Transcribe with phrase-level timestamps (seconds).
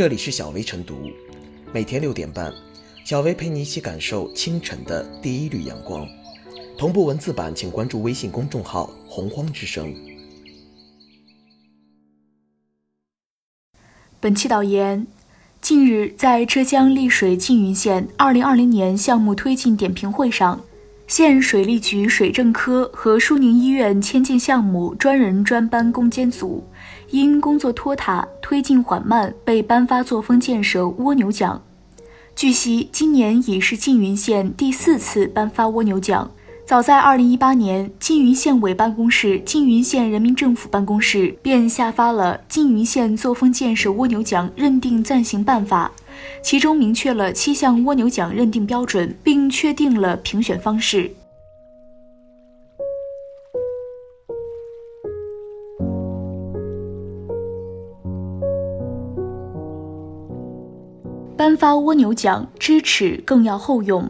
[0.00, 1.10] 这里是小薇晨读，
[1.74, 2.50] 每天六点半，
[3.04, 6.08] 小薇陪你一起感受清晨的第一缕阳光。
[6.78, 9.94] 同步文字版，请关注微信公众号“洪荒之声”。
[14.18, 15.06] 本期导言：
[15.60, 20.64] 近日，在浙江丽水缙云县2020年项目推进点评会上，
[21.10, 26.64] 县水利局水政科和舒宁医院迁建项目专人专班攻坚组
[27.10, 31.60] 因工作拖沓、推进缓慢，被颁发作风建设蜗牛奖。
[32.36, 36.30] 据悉，今年已是缙云县第四次颁发蜗牛奖。
[36.64, 45.90] 早在2018年，缙云县委办公室、缙云县人民政府办公室便下发了《缙云县作风建设蜗牛奖认定暂行办法》，
[46.42, 51.10] 其中明确了七项蜗牛奖认定标准，并确定了评选方式。
[61.36, 64.08] 颁发蜗牛奖，知耻更要后用。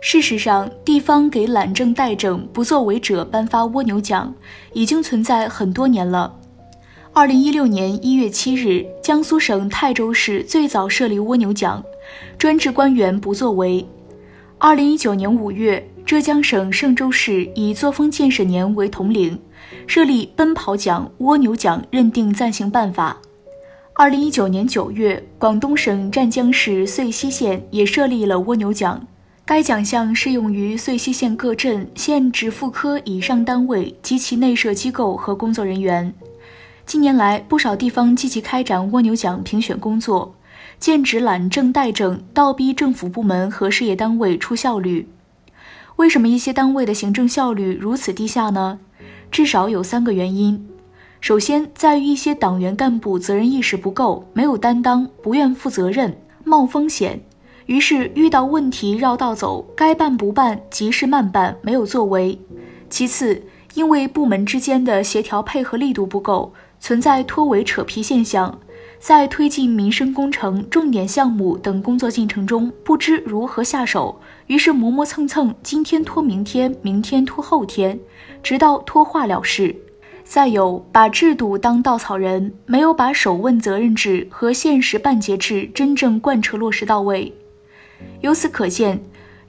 [0.00, 4.34] 事实上，地方给懒政怠政、不作为者颁发蜗牛奖，
[4.72, 6.40] 已经存在很多年了。
[7.14, 11.84] 二零一六年一月七日，江苏省泰州市最早设立蜗牛奖，
[12.38, 13.86] 专治官员不作为。
[14.56, 19.38] 二零一九年五月，浙江省嵊州市以作风建设年为统领，
[19.86, 23.18] 设立奔跑奖、蜗牛奖认定暂行办法。
[23.92, 29.06] 二零一九年九月，广东省湛江市遂溪县也设立了蜗牛奖。
[29.44, 36.10] 该奖项适用于遂溪县各镇、县直副科以上单位及其内设机构和工作人员。
[36.84, 40.34] 近年来，不少地方积极开展蜗牛奖评选工作，
[40.78, 45.08] 剑指懒政怠政，倒逼政府部门和事业单位出效率。
[45.96, 48.80] 为什么一些单位的行政效率如此低下呢？
[49.30, 50.68] 至少有三个原因。
[51.20, 57.20] 首先，在于一些党员干部责任意识不够，没有担当，不愿负责任，冒风险。
[57.66, 62.38] 于是遇到问题绕道走，该办不办，急事慢办，没有作为。
[62.90, 68.58] 其次，因为部门之间的协调配合力度不够，存在拖尾扯皮现象，
[68.98, 77.96] 在推进民生工程、重点项目等工作进程中，不知如何下手，于是磨磨蹭蹭，今天拖明天，明天拖后天，
[78.42, 79.72] 直到拖化了事。
[80.24, 87.32] 再有，把制度当稻草人，没有把首问责任制和现实办结制真正贯彻落实到位。
[88.22, 89.00] 由此可见，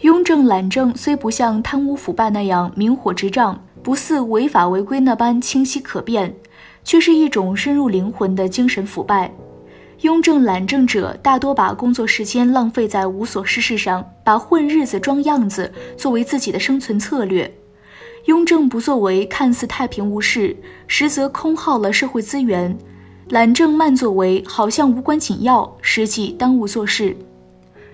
[0.01, 6.35] 庸政懒政虽不像贪污腐败那样明火执仗，不似违法违规那般清晰可辨，
[6.83, 9.31] 却是一种深入灵魂的精神腐败。
[10.01, 17.49] 庸政懒政者大多把工作时间浪费在无所事事上，把混日子装样子作为自己的生存策略。
[18.25, 20.55] 庸政不作为，看似太平无事，
[20.87, 22.73] 实则空耗了社会资源；
[23.29, 27.15] 懒政慢作为，好像无关紧要，实际耽误做事。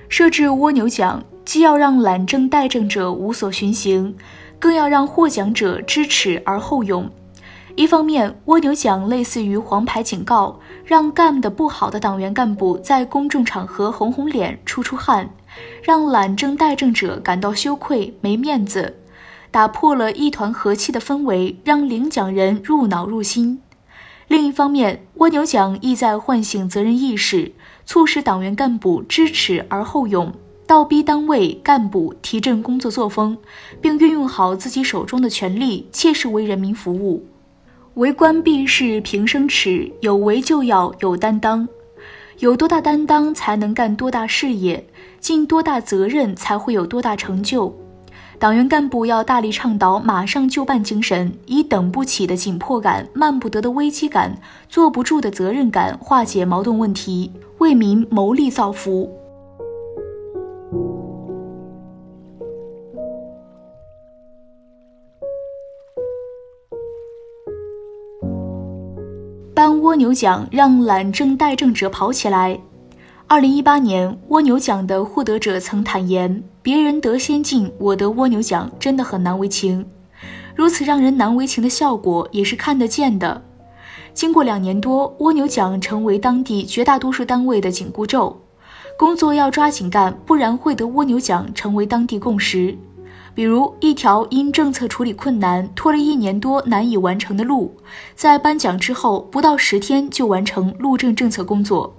[0.07, 4.15] 设置蜗牛奖，既要让懒政怠政者无所寻行，
[4.57, 7.07] 更要让获奖者知耻而后勇。
[7.79, 15.29] 一方面，蜗牛奖类似于黄牌警告，让干得不好的党员干部在公众场合红红脸、出出汗，
[15.81, 18.97] 让懒政怠政者感到羞愧、没面子，
[19.49, 23.61] 打破了一团和气的氛围，让领奖人入脑入心。
[24.27, 27.53] 另一方面，蜗牛奖意在唤醒责任意识。
[27.85, 30.33] 促使党员干部知耻而后勇，
[30.67, 33.37] 倒逼单位干部提振工作作风，
[33.79, 37.25] 并运用好自己手中的权力，切实为人民服务。
[37.99, 41.67] 为官必是平生耻，有为就要有担当，
[42.37, 44.81] 有多大担当才能干多大事业，
[45.19, 47.77] 尽多大责任才会有多大成就。
[48.39, 54.39] 党员干部要大力倡导马上就办精神，以等不起的紧迫感、慢不得的危机感、
[54.69, 59.13] 坐不住的责任感化解矛盾问题，为民谋利造福。
[69.89, 72.59] 蜗牛奖，让懒政怠政者跑起来。
[73.25, 76.43] 二零一八年蜗牛奖的获得者曾坦言。
[76.61, 79.83] 别人得先进，我得蜗牛奖，真的很难为情。
[80.53, 83.43] 如此让人难为情的效果也是看得见的。
[84.13, 88.39] 经过两年多，蜗牛奖成为当地绝大多数单位的紧箍咒，
[88.95, 92.77] 工作要抓紧干，不然会得蜗牛奖成为当地共识。
[93.39, 97.73] 比如一条因政策处理困难拖了一年多难以完成的路，
[98.13, 101.95] 在颁奖之后不到十天就完成路政政策工作。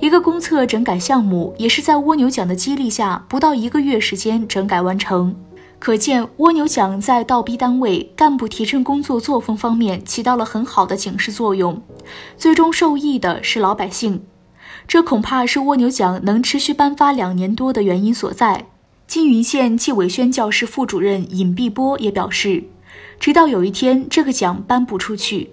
[0.00, 5.36] 一个公厕整改项目也是在蜗牛奖的激励下，不到一个月时间整改完成。
[5.78, 11.78] 可见蜗牛奖在倒逼单位干部提升工作作风方面起到了很好的警示作用，
[12.38, 14.24] 最终受益的是老百姓。
[14.88, 18.64] 这恐怕是蜗牛奖能持续颁发两年多的原因所在。
[19.08, 22.64] 缙云县纪委宣教室副主任尹碧波也表示，
[23.20, 25.50] 直到有一天这个奖颁不出去。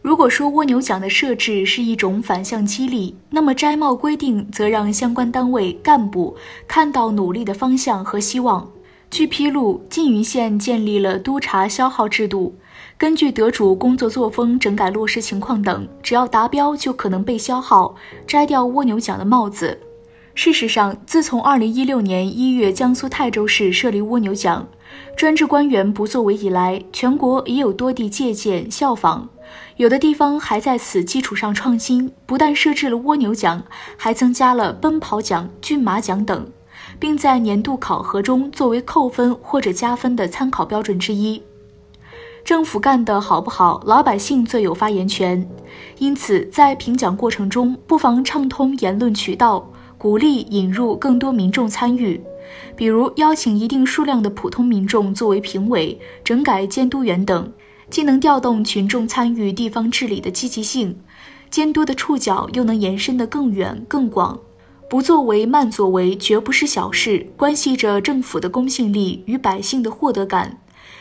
[0.00, 6.36] 如果说蜗牛奖的设置是一种反向激励，那么摘帽规定则让相关单位干部
[6.68, 8.70] 看到努力的方向和希望。
[9.10, 12.54] 据披露，缙云县建立了督查消耗制度，
[12.96, 17.96] 根据得主工作作风整改落实情况等，只要达标就可能被消耗，
[18.28, 19.76] 摘掉蜗牛奖的帽子。
[20.36, 24.68] 事实上，自从2016年1月江苏泰州市设立蜗牛奖，
[25.16, 29.28] 专职官员不作为以来，全国已有多地借鉴效仿，
[29.78, 33.64] 有的地方还在此基础上创新，不但设置了蜗牛奖，
[33.96, 36.46] 还增加了奔跑奖、骏马奖等，
[37.00, 41.42] 并在年度考核中作为扣分或者加分的参考标准之一。
[42.44, 45.48] 政府干得好不好，老百姓最有发言权，
[45.96, 49.72] 因此在评奖过程中，不妨畅通言论渠道。
[50.06, 52.22] 鼓励引入更多民众参与，
[52.76, 57.52] 比如邀请一定数量的普通民众作为评委、整改监督员等，
[57.90, 60.96] 既能调动群众参与地方治理的积极性，
[61.50, 64.38] 监督的触角又能延伸得更远更广。
[64.88, 70.56] 不作为、慢作为绝不是小事，关系着政府的公信力与百姓的获得感。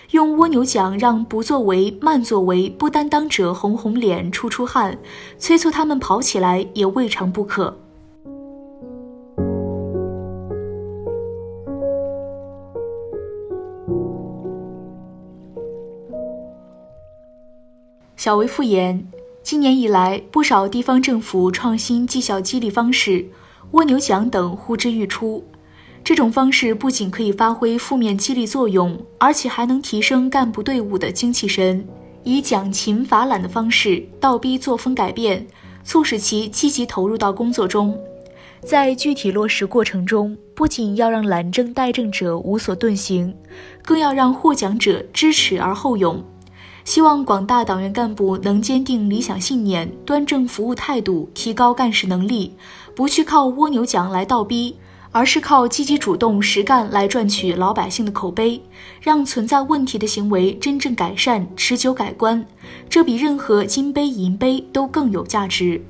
[0.09, 4.97] 用蜗牛奖让不作为、慢作为、不担当者红红脸、出出汗，
[5.37, 7.77] 催促他们跑起来也未尝不可。
[18.25, 19.07] 小维复言，
[19.43, 23.23] 今年以来，不少地方政府创新绩效激励方式，
[23.73, 25.45] 蜗牛奖等呼之欲出。
[26.03, 31.87] 这种方式不仅可以发挥负面激励作用，而且还能提升干部队伍的精气神，
[32.23, 35.45] 以奖勤罚懒的方式倒逼作风改变，
[35.83, 37.95] 促使其积极投入到工作中。
[38.63, 43.35] 在具体落实过程中，不仅要让懒政怠政者无所遁形，
[43.83, 46.25] 更要让获奖者知耻而后勇。
[46.85, 52.53] 希望广大党员干部能坚定理想信念，端正服务态度，提高干事能力，
[52.95, 54.77] 不去靠蜗牛奖来倒逼，
[55.11, 58.61] 而是靠积极主动实干来赚取老百姓的口碑，
[59.01, 62.45] 让存在问题的行为真正改善、持久改观。
[62.87, 65.83] 这比任何金杯银杯都更有价值。